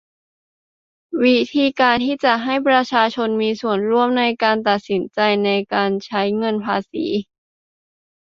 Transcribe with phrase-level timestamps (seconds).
[1.23, 7.05] วิธีการที่จะให้ประชาชนมีส่วนร่วมในการตัดสินใจในการใช้เงินภาษี